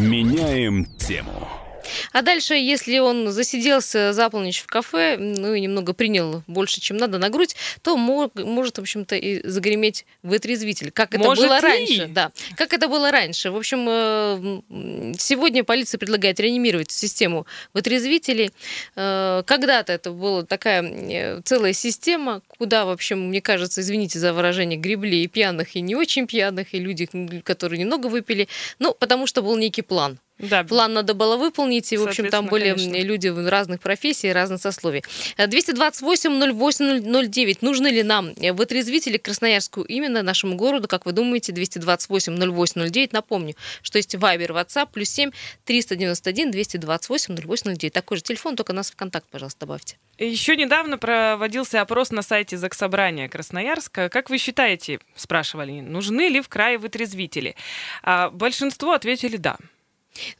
[0.09, 1.68] Меняем тему.
[2.11, 6.97] А дальше, если он засиделся за полночь в кафе, ну и немного принял больше, чем
[6.97, 10.91] надо на грудь, то мог, может, в общем-то, и загреметь вытрезвитель.
[10.91, 11.61] Как это может было ли?
[11.61, 12.07] раньше.
[12.07, 12.31] Да.
[12.55, 13.51] Как это было раньше.
[13.51, 18.51] В общем, э, сегодня полиция предлагает реанимировать систему вытрезвителей.
[18.95, 24.33] Э, когда-то это была такая э, целая система, куда, в общем, мне кажется, извините за
[24.33, 27.09] выражение, гребли и пьяных, и не очень пьяных, и люди,
[27.43, 28.47] которые немного выпили,
[28.79, 30.19] ну, потому что был некий план.
[30.39, 30.63] Да.
[30.63, 33.03] План надо было выполнить, и, в общем, там были конечно.
[33.03, 35.03] люди разных профессий, разных сословий.
[35.37, 37.57] 228-08-09.
[37.61, 43.09] Нужны ли нам вытрезвители Красноярску именно нашему городу, как вы думаете, 228-08-09.
[43.11, 45.31] Напомню, что есть Вайбер, WhatsApp, плюс 7
[45.65, 47.93] 391 228 0809.
[47.93, 49.97] Такой же телефон, только нас в контакт, пожалуйста, добавьте.
[50.17, 54.07] Еще недавно проводился опрос на сайте Заксобрания Красноярска.
[54.09, 57.55] Как вы считаете, спрашивали, нужны ли в крае вытрезвители?
[58.03, 59.57] А большинство ответили «да».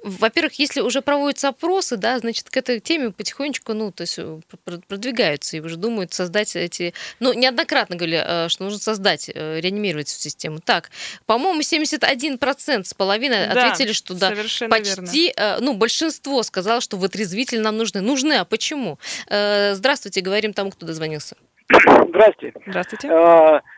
[0.04, 4.40] Во-первых, если уже проводятся опросы, да, значит, к этой теме потихонечку, ну, то есть э,
[4.88, 6.94] продвигаются и уже думают создать эти...
[7.20, 10.60] Ну, неоднократно говорили, э, что нужно создать, э, реанимировать всю систему.
[10.60, 10.90] Так,
[11.26, 14.34] по-моему, 71% с половиной да, ответили, что да,
[14.70, 15.58] почти, верно.
[15.62, 18.02] ну, большинство сказало, что вытрезвители нам нужны.
[18.02, 19.00] Нужны, а почему?
[19.28, 21.36] Здравствуйте, говорим тому, кто дозвонился.
[22.10, 22.60] Здравствуйте.
[22.66, 23.08] Здравствуйте.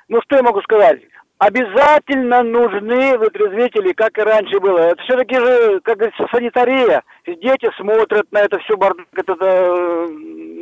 [0.07, 1.01] Ну, что я могу сказать?
[1.41, 4.77] Обязательно нужны вытрезвители, как и раньше было.
[4.77, 7.01] Это все-таки же, как говорится, санитария.
[7.25, 9.07] Дети смотрят на это все бардак.
[9.13, 10.07] Это, это,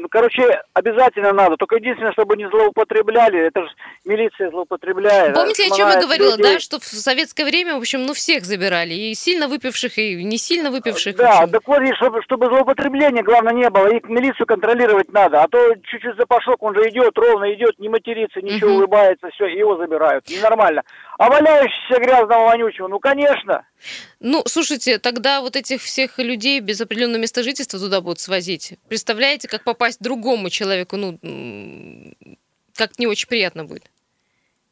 [0.10, 1.58] короче, обязательно надо.
[1.58, 3.48] Только единственное, чтобы не злоупотребляли.
[3.48, 3.70] Это же
[4.06, 5.34] милиция злоупотребляет.
[5.34, 6.54] Помните, о чем я говорила, людей.
[6.54, 8.94] да, что в советское время, в общем, ну всех забирали.
[8.94, 11.16] И сильно выпивших, и не сильно выпивших.
[11.16, 13.88] Да, так вот, чтобы, чтобы злоупотребления, главное, не было.
[13.88, 15.42] И милицию контролировать надо.
[15.42, 18.78] А то чуть-чуть запашок, он же идет, ровно идет, не матерится, ничего, угу.
[18.80, 20.28] улыбается, все, его забирают.
[20.30, 20.84] Ненормально нормально.
[21.20, 23.68] А валяющийся грязного вонючего, ну, конечно.
[24.22, 28.76] Ну, слушайте, тогда вот этих всех людей без определенного места жительства туда будут свозить.
[28.88, 31.20] Представляете, как попасть другому человеку, ну,
[32.74, 33.92] как не очень приятно будет.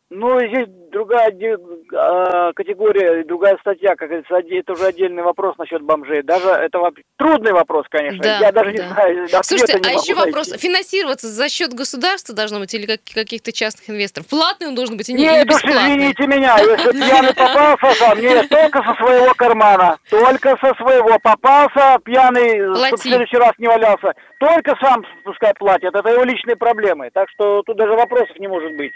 [0.10, 1.34] Ну, здесь другая
[1.93, 6.23] а, категория, другая статья, как говорится, это уже отдельный вопрос насчет бомжей.
[6.23, 6.80] Даже это
[7.17, 8.21] трудный вопрос, конечно.
[8.23, 8.84] Да, Я даже да.
[8.84, 9.28] не знаю.
[9.43, 10.13] Слушайте, а еще найти.
[10.13, 14.28] вопрос: финансироваться за счет государства должно быть или каких-то частных инвесторов?
[14.28, 18.50] Платный он должен быть, и не Нет, уж извините меня, если пьяный попался сам, нет,
[18.50, 24.13] только со своего кармана, только со своего попался пьяный, чтобы в следующий раз не валялся,
[24.39, 28.76] только сам пускай платит, это его личные проблемы, так что тут даже вопросов не может
[28.78, 28.93] быть.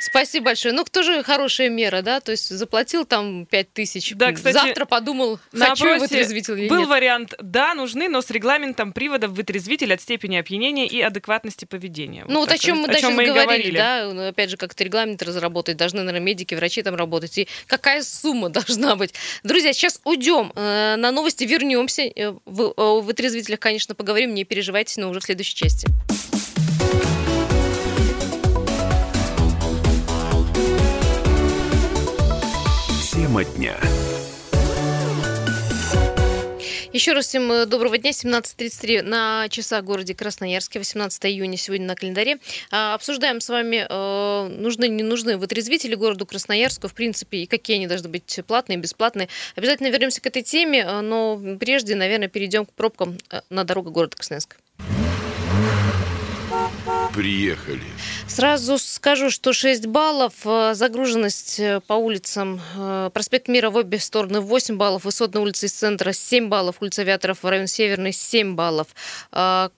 [0.00, 0.74] Спасибо большое.
[0.74, 2.20] Ну, кто же хорошая мера, да?
[2.20, 6.88] То есть заплатил там 5 тысяч, да, кстати, завтра подумал, хочу вытрезвитель или был нет.
[6.88, 12.24] вариант, да, нужны, но с регламентом приводов вытрезвитель от степени опьянения и адекватности поведения.
[12.26, 14.10] Ну, вот, вот о чем мы, о чем мы говорили, говорили, да?
[14.12, 17.38] Ну, опять же, как-то регламент разработать, должны, наверное, медики, врачи там работать.
[17.38, 19.14] И какая сумма должна быть?
[19.44, 22.02] Друзья, сейчас уйдем э, на новости, вернемся.
[22.02, 25.86] Э, в, о вытрезвителях, конечно, поговорим, не переживайте, но уже в следующей части.
[33.38, 33.76] Тема дня.
[36.92, 38.10] Еще раз всем э, доброго дня.
[38.10, 40.80] 17.33 на часах в городе Красноярске.
[40.80, 42.38] 18 июня сегодня на календаре.
[42.72, 47.76] А, обсуждаем с вами, э, нужны, не нужны вытрезвители городу Красноярску, в принципе, и какие
[47.76, 49.28] они должны быть платные, бесплатные.
[49.54, 53.18] Обязательно вернемся к этой теме, э, но прежде, наверное, перейдем к пробкам
[53.50, 54.56] на дорогу города Красноярска.
[57.14, 57.82] Приехали.
[58.28, 63.98] Сразу скажу, что 6 баллов, э, загруженность э, по улицам, э, проспект Мира в обе
[63.98, 68.88] стороны 8 баллов, Высотная улица из центра 7 баллов, улица Авиаторов, район Северный 7 баллов,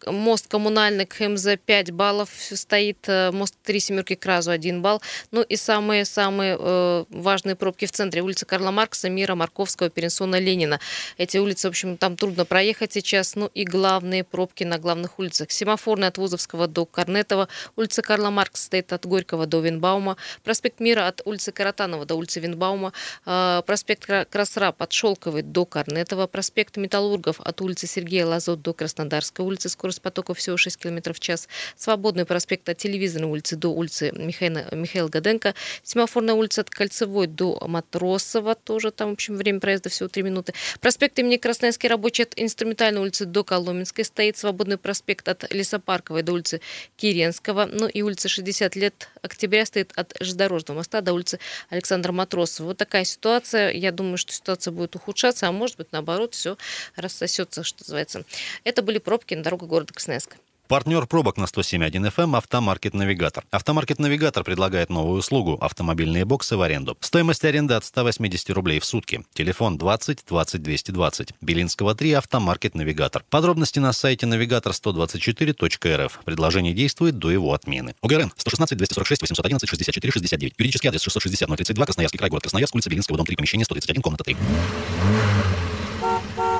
[0.06, 5.42] мост коммунальный к ХМЗ 5 баллов стоит, мост 3 семерки к Разу 1 балл, ну
[5.42, 10.80] и самые-самые важные пробки в центре, улица Карла Маркса, Мира, Марковского, Перенсона, Ленина.
[11.18, 15.52] Эти улицы, в общем, там трудно проехать сейчас, ну и главные пробки на главных улицах.
[15.52, 20.80] Семафорный от Вузовского до Корнетова, улица Карла Маркса, Маркс стоит от Горького до Винбаума, проспект
[20.80, 22.94] Мира от улицы Каратанова до улицы Винбаума,
[23.26, 29.44] а, проспект Красрап от Шелковой до Корнетова, проспект Металлургов от улицы Сергея Лазот до Краснодарской
[29.44, 34.10] улицы, скорость потока всего 6 км в час, Свободный проспект от Телевизорной улицы до улицы
[34.16, 39.90] Михаила, Михаила Гаденко, Семафорная улица от Кольцевой до Матросова, тоже там, в общем, время проезда
[39.90, 45.28] всего 3 минуты, проспект имени Красноярский рабочий от Инструментальной улицы до Коломенской стоит, Свободный проспект
[45.28, 46.62] от Лесопарковой до улицы
[46.96, 51.38] Киренского, ну и улица 60 лет октября стоит от железнодорожного моста до улицы
[51.68, 52.68] Александра Матросова.
[52.68, 53.72] Вот такая ситуация.
[53.72, 56.56] Я думаю, что ситуация будет ухудшаться, а может быть, наоборот, все
[56.96, 58.24] рассосется, что называется.
[58.64, 60.36] Это были пробки на дорогах города Красноярска.
[60.70, 63.44] Партнер пробок на 107.1 FM «Автомаркет Навигатор».
[63.50, 66.96] «Автомаркет Навигатор» предлагает новую услугу– автомобильные боксы в аренду.
[67.00, 69.24] Стоимость аренды от 180 рублей в сутки.
[69.34, 71.34] Телефон 20 20 220.
[71.40, 73.24] Белинского 3 «Автомаркет Навигатор».
[73.30, 76.20] Подробности на сайте навигатор124.рф.
[76.24, 77.96] Предложение действует до его отмены.
[78.00, 80.54] УГРН 116 246 811 64 69.
[80.56, 84.22] Юридический адрес 660 032 Красноярский край, город Красноярск, улица Белинского, дом 3, помещение 131, комната
[84.22, 84.36] 3.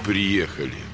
[0.04, 0.89] Приехали.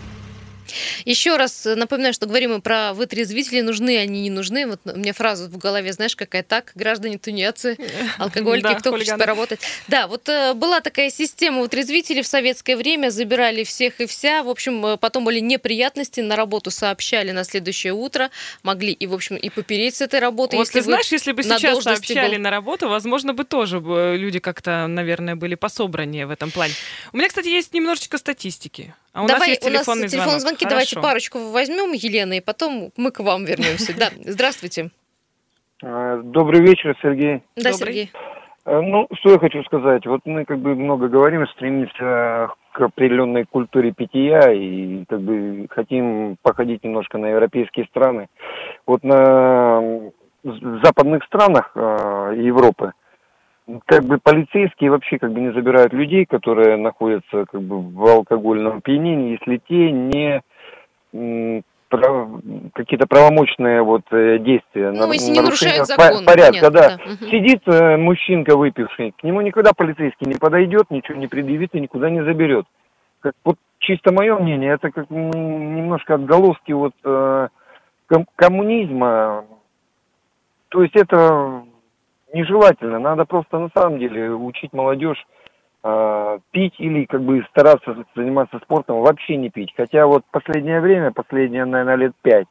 [1.05, 4.67] Еще раз напоминаю, что говорим мы про вытрезвители, нужны они, не нужны.
[4.67, 7.77] Вот у меня фраза в голове, знаешь, какая так, граждане тунецы,
[8.19, 9.61] алкоголики, кто хочет поработать.
[9.89, 14.43] Да, вот э, была такая система вытрезвителей в советское время, забирали всех и вся.
[14.43, 18.31] В общем, э, потом были неприятности, на работу сообщали на следующее утро,
[18.63, 20.57] могли и, в общем, и попереть с этой работы.
[20.57, 23.81] Вот ты знаешь, если бы сейчас сообщали на работу, возможно, бы тоже
[24.17, 26.75] люди как-то, наверное, были пособраннее в этом плане.
[27.13, 28.95] У меня, кстати, есть немножечко статистики.
[29.17, 30.65] А у Давай, нас есть телефонный у нас телефонные звонки.
[30.65, 30.97] Хорошо.
[30.97, 33.93] Давайте парочку возьмем, Елена, и потом мы к вам вернемся.
[33.99, 34.91] Да, здравствуйте.
[35.83, 37.43] А, добрый вечер, Сергей.
[37.57, 38.11] Да, Сергей.
[38.65, 40.07] А, ну, что я хочу сказать.
[40.07, 46.37] Вот мы как бы много говорим, стремимся к определенной культуре питья и как бы хотим
[46.43, 48.29] походить немножко на европейские страны.
[48.87, 52.93] Вот на западных странах э, Европы
[53.87, 58.79] как бы полицейские вообще как бы не забирают людей, которые находятся как бы в алкогольном
[58.79, 60.43] опьянении, если те не
[62.75, 64.91] какие-то правомочные вот э, действия.
[64.91, 66.25] Ну, на, если не нарушают закон.
[66.25, 66.97] Порядка, понятно, да.
[66.97, 67.27] да.
[67.29, 72.11] Сидит э, мужчинка выпивший, к нему никогда полицейский не подойдет, ничего не предъявит и никуда
[72.11, 72.67] не заберет.
[73.21, 77.49] Как, вот чисто мое мнение, это как немножко отголоски вот э,
[78.09, 79.45] ком- коммунизма.
[80.69, 81.63] То есть это
[82.33, 82.99] нежелательно.
[82.99, 85.25] Надо просто на самом деле учить молодежь
[85.85, 89.73] э, пить или как бы стараться заниматься спортом, вообще не пить.
[89.77, 92.49] Хотя вот последнее время, последние, наверное, лет пять,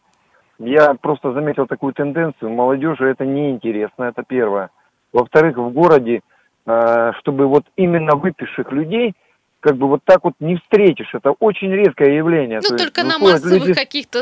[0.60, 2.52] я просто заметил такую тенденцию.
[2.52, 4.70] Молодежи это неинтересно, это первое.
[5.12, 6.22] Во-вторых, в городе,
[6.66, 9.14] э, чтобы вот именно выпивших людей–
[9.66, 11.10] как бы вот так вот не встретишь.
[11.14, 12.60] Это очень редкое явление.
[12.62, 13.74] Ну, То только на массовых люди...
[13.74, 14.22] каких-то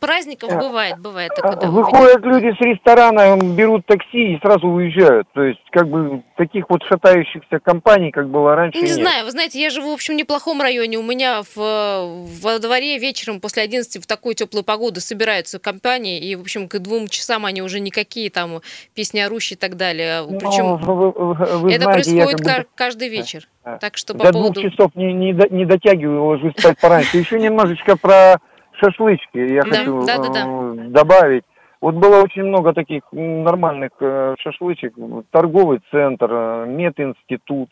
[0.00, 1.30] праздников а, бывает, бывает.
[1.42, 5.28] А, выходят люди с ресторана, берут такси и сразу уезжают.
[5.32, 8.94] То есть, как бы, таких вот шатающихся компаний, как было раньше, Не нет.
[8.94, 10.98] знаю, вы знаете, я живу, в общем, в неплохом районе.
[10.98, 16.34] У меня в, во дворе вечером после 11 в такую теплую погоду собираются компании, и,
[16.34, 18.60] в общем, к двум часам они уже никакие, там,
[18.94, 20.24] песни орущие и так далее.
[20.26, 22.68] Причем ну, вы, вы, вы это знаете, происходит как бы...
[22.74, 23.46] каждый вечер.
[23.80, 24.60] Так что по До поводу...
[24.60, 27.16] двух часов не, не, не дотягиваю, ложусь спать пораньше.
[27.16, 28.36] Еще немножечко про
[28.72, 30.44] шашлычки я да, хочу да, да, да.
[30.46, 31.44] Э, добавить.
[31.80, 34.94] Вот было очень много таких нормальных э, шашлычек.
[35.30, 37.70] Торговый центр, э, мединститут,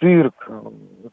[0.00, 0.50] цирк.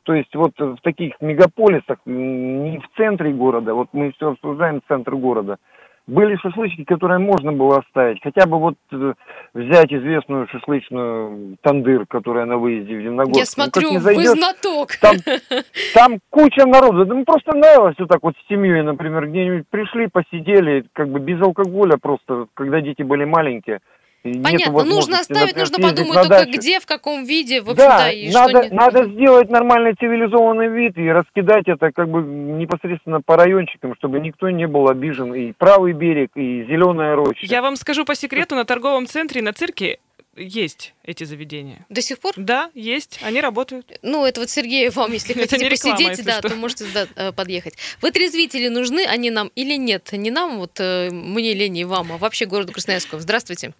[0.03, 5.15] То есть вот в таких мегаполисах, не в центре города, вот мы все обсуждаем центр
[5.15, 5.57] города–
[6.11, 8.21] были шашлычки, которые можно было оставить.
[8.21, 9.13] Хотя бы вот э,
[9.53, 13.37] взять известную шашлычную тандыр, которая на выезде в Дивногорск.
[13.37, 14.89] Я ну, смотрю, ну, зайдешь, вы знаток.
[14.99, 15.15] Там,
[15.93, 17.05] там куча народу.
[17.05, 21.19] Да, ну, просто нравилось вот так вот с семьей, например, где-нибудь пришли, посидели, как бы
[21.19, 23.79] без алкоголя просто, когда дети были маленькие.
[24.23, 26.51] Понятно, нужно оставить, нужно подумать только дачу.
[26.51, 30.97] где, в каком виде, в общем-то, да, и надо, что надо сделать нормальный цивилизованный вид
[30.97, 35.33] и раскидать это как бы непосредственно по райончикам, чтобы никто не был обижен.
[35.33, 37.45] И правый берег, и зеленая роща.
[37.45, 39.97] Я вам скажу по секрету, на торговом центре, на цирке
[40.35, 41.85] есть эти заведения.
[41.89, 42.33] До сих пор?
[42.37, 43.99] Да, есть, они работают.
[44.01, 46.49] Ну, это вот Сергей вам, если хотите реклама, посидеть, если да, что.
[46.49, 47.73] то можете да, э, подъехать.
[48.01, 50.09] Вытрезвители нужны они нам или нет?
[50.13, 53.21] Не нам, вот э, мне, Лене и вам, а вообще городу Красноярскому.
[53.21, 53.73] Здравствуйте.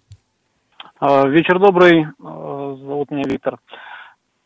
[1.04, 3.58] А, Вечер добрый, А, зовут меня Виктор.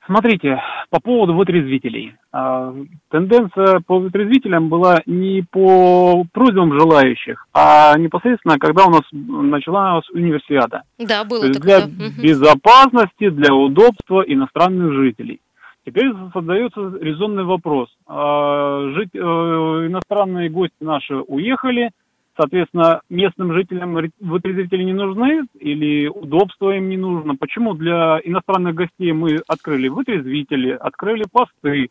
[0.07, 2.15] Смотрите, по поводу вытрезвителей.
[2.33, 2.75] А,
[3.11, 10.81] Тенденция по вытрезвителям была не по просьбам желающих, а непосредственно, когда у нас началась универсиада.
[10.99, 11.87] Да, То было есть такое.
[11.89, 12.23] для да.
[12.23, 15.41] Безопасности, для удобства иностранных жителей.
[15.85, 17.91] Теперь создается резонный вопрос.
[18.09, 21.91] Жить- э, иностранные гости наши уехали,
[22.37, 27.37] соответственно, местным жителям ре- вытрезвители не нужны или удобство им не нужно.
[27.37, 31.89] Почему для иностранных гостей мы открыли вытрезвители, открыли посты,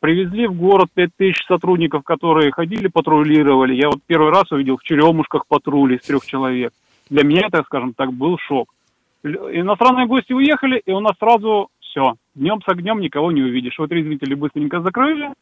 [0.00, 3.74] привезли в город 5000 сотрудников, которые ходили, патрулировали.
[3.74, 6.72] Я вот первый раз увидел в Черемушках патрули из трех человек.
[7.10, 8.68] Для меня, так скажем так, был шок.
[9.24, 12.14] Иностранные гости уехали, и у нас сразу все.
[12.34, 13.78] Днем с огнем никого не увидишь.
[13.78, 15.32] Вот резвители быстренько закрыли,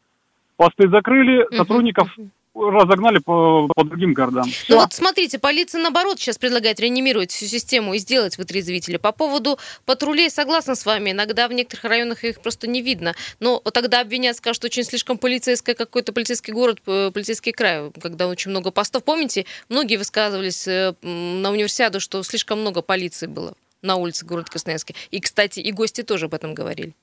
[0.56, 2.16] посты закрыли, сотрудников
[2.54, 4.44] разогнали по, по другим городам.
[4.68, 8.96] Ну вот смотрите, полиция наоборот сейчас предлагает реанимировать всю систему и сделать вытрезвители.
[8.96, 11.10] По поводу патрулей согласна с вами.
[11.10, 13.14] Иногда в некоторых районах их просто не видно.
[13.40, 18.50] Но тогда обвинят, скажут, что очень слишком полицейское какой-то полицейский город, полицейский край, когда очень
[18.50, 19.04] много постов.
[19.04, 24.94] Помните, многие высказывались э, на универсиаду, что слишком много полиции было на улице города Красноярске.
[25.10, 26.94] И, кстати, и гости тоже об этом говорили.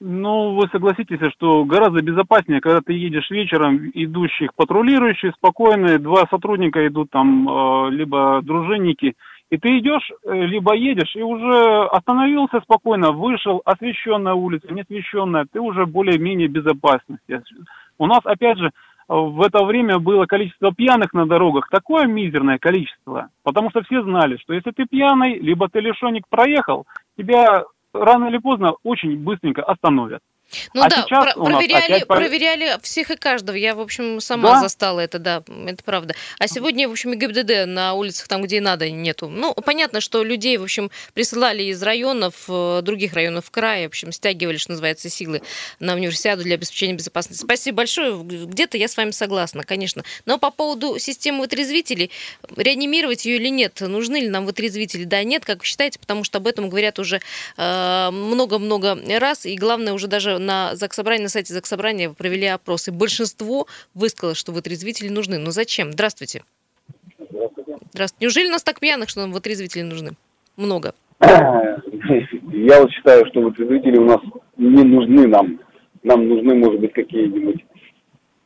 [0.00, 6.86] Ну, вы согласитесь, что гораздо безопаснее, когда ты едешь вечером, идущих патрулирующие, спокойные, два сотрудника
[6.86, 9.16] идут там, э, либо дружинники,
[9.50, 15.46] и ты идешь, э, либо едешь, и уже остановился спокойно, вышел, освещенная улица, не освещенная,
[15.50, 17.42] ты уже более-менее безопасности.
[17.98, 18.70] У нас, опять же,
[19.08, 24.36] в это время было количество пьяных на дорогах такое мизерное количество, потому что все знали,
[24.36, 27.64] что если ты пьяный, либо ты лишенник проехал, тебя
[27.98, 30.22] рано или поздно очень быстренько остановят.
[30.72, 33.56] Ну А да, про- проверяли, опять проверяли всех и каждого.
[33.56, 34.60] Я, в общем, сама Да.
[34.60, 36.14] застала это, да, это правда.
[36.38, 39.28] А сегодня, в общем, и ГИБДД на улицах, там, где и надо, нету.
[39.28, 44.10] Ну, понятно, что людей, в общем, присылали из районов, э, других районов края, в общем,
[44.10, 45.42] стягивали, что называется, силы
[45.80, 47.42] на универсиаду для обеспечения безопасности.
[47.42, 48.18] Спасибо большое.
[48.22, 50.02] Где-то я с вами согласна, конечно.
[50.24, 52.10] Но по поводу системы вытрезвителей,
[52.56, 55.04] реанимировать ее или нет, нужны ли нам вытрезвители?
[55.04, 57.20] Да, нет, как вы считаете, потому что об этом говорят уже
[57.56, 62.90] э, много-много раз, и главное, уже даже на Заксобрании, на сайте Заксобрания провели опрос, и
[62.90, 65.38] большинство высказалось, что вытрезвители нужны.
[65.38, 65.92] Но зачем?
[65.92, 66.42] Здравствуйте.
[67.92, 68.24] Здравствуйте.
[68.24, 70.12] Неужели нас так пьяных, что нам вытрезвители нужны?
[70.56, 70.94] Много.
[71.20, 74.20] Я вот считаю, что вытрезвители у нас
[74.56, 75.60] не нужны нам.
[76.02, 77.64] Нам нужны, может быть, какие-нибудь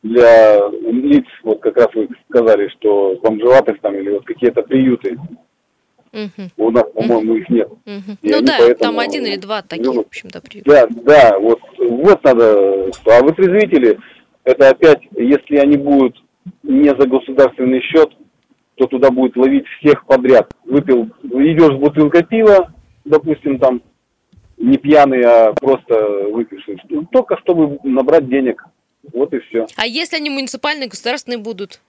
[0.03, 5.17] для лиц, вот как раз вы сказали, что бомжеватых там или вот какие-то приюты.
[6.13, 6.51] Мгм.
[6.57, 7.69] У нас, по-моему, их нет.
[7.85, 10.69] И Ну да, поэтому- там один или два таких, в общем-то, приюта.
[10.69, 12.91] Да, да, вот, вот надо.
[13.05, 13.97] А вытрезвители,
[14.43, 16.15] это опять, если они будут
[16.61, 18.11] не за государственный счет,
[18.75, 20.51] то туда будет ловить всех подряд.
[20.65, 22.71] Выпил, идешь с бутылкой пива,
[23.05, 23.81] допустим, там,
[24.57, 26.77] не пьяный, а просто выпивший.
[26.89, 28.63] Ну, Только чтобы набрать денег.
[29.11, 29.65] Вот и все.
[29.75, 31.81] А если они муниципальные, государственные будут?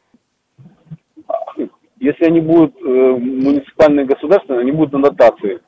[2.04, 5.60] Если они будут э, муниципальные, государственные, они будут на дотации.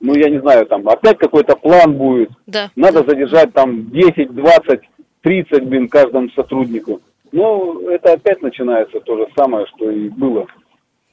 [0.00, 2.30] Ну, я не знаю, там опять какой-то план будет.
[2.46, 2.70] Да.
[2.76, 4.80] Надо задержать там 10, 20,
[5.22, 7.00] 30, блин, каждому сотруднику.
[7.32, 10.46] Ну, это опять начинается то же самое, что и было.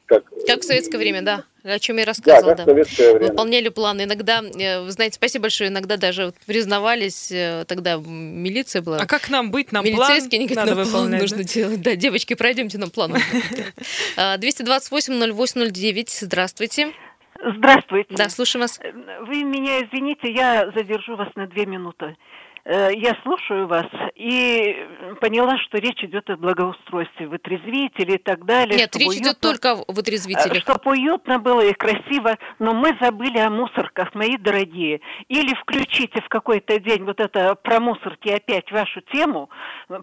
[0.10, 1.44] Как, Как в советское время, да.
[1.64, 3.32] О чем я рассказывала, как в советское время.
[3.32, 4.04] Выполняли планы.
[4.04, 8.98] Иногда, э, вы знаете, спасибо большое, иногда даже вот признавались, э, тогда милиция была.
[8.98, 9.72] А как нам быть?
[9.72, 11.44] Нам Милицейские, план надо нам план выполнять, нужно да?
[11.44, 11.82] делать.
[11.82, 13.16] Да, девочки, пройдемте нам план.
[14.18, 16.92] А, 228-08-09, здравствуйте.
[17.42, 18.16] Здравствуйте.
[18.16, 18.80] Да, слушаем вас.
[19.28, 22.18] Вы меня извините, я задержу вас на две минуты.
[22.72, 24.76] Э, Я слушаю вас и
[25.22, 28.78] поняла, что речь идет о благоустройстве, вытрезвители и так далее.
[28.78, 30.62] Нет, речь идет уютно- только о вытрезвителях.
[30.62, 35.02] Чтобы уютно было и красиво, но мы забыли о мусорках, мои дорогие.
[35.30, 39.50] Или включите в какой-то день вот это про мусорки опять вашу тему,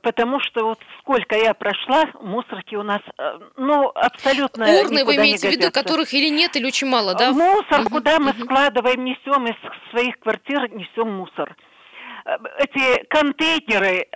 [0.02, 5.48] потому что вот сколько я прошла, мусорки у нас, э, ну, абсолютно Урны вы имеете
[5.48, 7.30] в виду, которых или нет, или очень мало, да?
[7.30, 9.54] Мусор, куда мы складываем, несем из
[9.92, 11.54] своих квартир, несем мусор.
[12.58, 14.08] Эти контейнеры,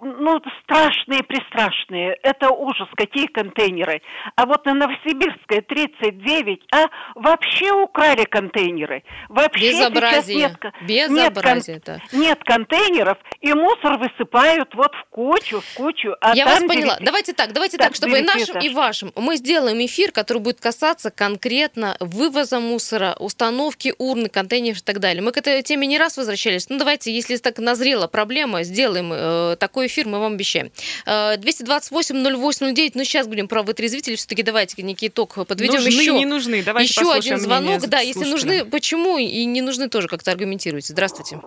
[0.00, 2.16] ну, страшные, пристрашные.
[2.22, 4.02] Это ужас, какие контейнеры.
[4.36, 9.02] А вот на Новосибирской 39, а вообще украли контейнеры.
[9.28, 10.36] Вообще Безобразие.
[10.38, 10.56] Нет,
[10.86, 12.00] Безобразие, нет, это.
[12.12, 16.14] нет контейнеров, и мусор высыпают вот в кучу, в кучу.
[16.20, 16.94] А Я вас поняла.
[16.96, 18.64] девяти- Давайте так, давайте Так, так, чтобы и нашим, этаж.
[18.64, 19.12] и вашим.
[19.16, 25.22] Мы сделаем эфир, который будет касаться конкретно вывоза мусора, установки урны, контейнеров и так далее.
[25.22, 26.68] Мы к этой теме не раз возвращались.
[26.68, 30.72] Ну, давайте, если так назрела проблема, сделаем э, такой эфир, мы вам обещаем.
[31.06, 36.14] Э, 228-08-09, ну, сейчас говорим про вытрезвители, все-таки давайте некий итог подведем Нужны, еще.
[36.14, 36.64] не нужны?
[36.64, 40.92] Давайте еще один звонок, да, если нужны, почему и не нужны тоже как-то аргументируйте.
[40.92, 41.40] Здравствуйте.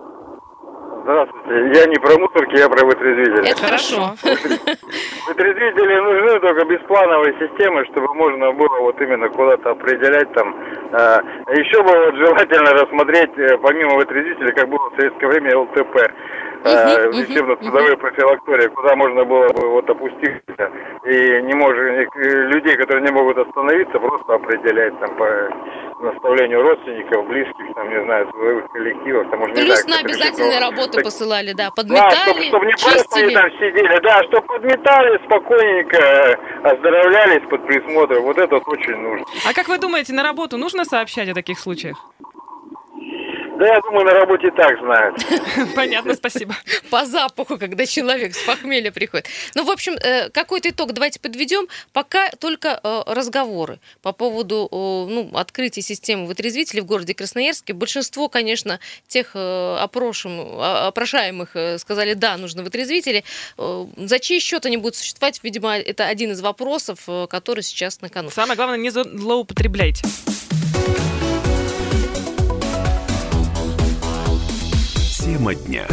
[1.06, 1.80] Здравствуйте.
[1.80, 3.52] Я не про мусорки, я про вытрезвители.
[3.52, 4.16] Это хорошо.
[5.28, 10.56] Вытрезвители нужны только без плановой системы, чтобы можно было вот именно куда-то определять там.
[10.94, 11.22] Э,
[11.54, 15.96] еще бы вот желательно рассмотреть, э, помимо вытрезвителей, как было в советское время ЛТП,
[16.64, 20.72] э, лечебно-трудовые профилактории, куда можно было бы вот опуститься
[21.06, 22.08] и не может, э,
[22.50, 25.50] людей, которые не могут остановиться, просто определять там по
[26.02, 29.30] наставлению родственников, близких, там, не знаю, своих коллективов.
[29.30, 30.44] Там, не Плюс знаю, на как это
[30.96, 33.34] Так- посылали, да, да, подметали, чтобы, не просто они чистили.
[33.34, 38.24] там сидели, да, чтобы подметали спокойненько, э, оздоровлялись под присмотром.
[38.24, 39.26] Вот это вот очень нужно.
[39.48, 41.98] А как вы думаете, на работу нужно сообщать о таких случаях?
[43.58, 45.16] Да, я думаю, на работе и так знают.
[45.76, 46.56] Понятно, спасибо.
[46.90, 49.28] По запаху, когда человек с похмелья приходит.
[49.56, 51.68] Ну, в общем, э, какой-то итог давайте подведем.
[51.94, 57.74] Пока только э, разговоры по поводу э, ну, открытия системы вытрезвителей в городе Красноярске.
[57.74, 63.24] Большинство, конечно, тех опрошим, опрошаемых сказали, да, нужны вытрезвители.
[63.58, 68.30] За чей счет они будут существовать, видимо, это один из вопросов, который сейчас на кону.
[68.30, 70.06] Самое главное, не злоупотребляйте.
[75.26, 75.88] Тема дня.